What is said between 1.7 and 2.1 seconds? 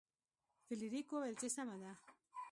ده.